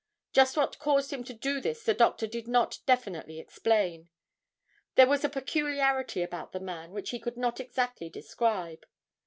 Just 0.33 0.57
what 0.57 0.79
caused 0.79 1.13
him 1.13 1.23
to 1.25 1.31
do 1.35 1.61
this 1.61 1.83
the 1.83 1.93
doctor 1.93 2.25
did 2.25 2.47
not 2.47 2.79
definitely 2.87 3.39
explain. 3.39 4.09
There 4.95 5.05
was 5.05 5.23
a 5.23 5.29
peculiarity 5.29 6.23
about 6.23 6.53
the 6.53 6.59
man 6.59 6.89
which 6.91 7.11
he 7.11 7.19
could 7.19 7.37
not 7.37 7.59
exactly 7.59 8.09
describe. 8.09 8.83